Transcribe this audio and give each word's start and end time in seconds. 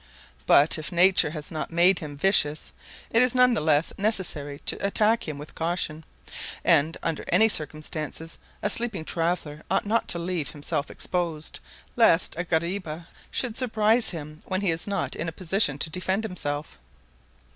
But 0.47 0.79
if 0.79 0.91
nature 0.91 1.29
has 1.29 1.51
not 1.51 1.69
made 1.69 1.99
him 1.99 2.17
vicious, 2.17 2.71
it 3.11 3.21
is 3.21 3.35
none 3.35 3.53
the 3.53 3.61
less 3.61 3.93
necessary 3.99 4.57
to 4.65 4.83
attack 4.83 5.27
him 5.27 5.37
with 5.37 5.53
caution, 5.53 6.03
and 6.65 6.97
under 7.03 7.23
any 7.27 7.47
circumstances 7.47 8.39
a 8.63 8.69
sleeping 8.71 9.05
traveler 9.05 9.61
ought 9.69 9.85
not 9.85 10.07
to 10.07 10.17
leave 10.17 10.49
himself 10.49 10.89
exposed, 10.89 11.59
lest 11.95 12.35
a 12.35 12.43
guariba 12.43 13.09
should 13.29 13.55
surprise 13.55 14.09
him 14.09 14.41
when 14.47 14.61
he 14.61 14.71
is 14.71 14.87
not 14.87 15.15
in 15.15 15.29
a 15.29 15.31
position 15.31 15.77
to 15.77 15.91
defend 15.91 16.23
himself. 16.23 16.79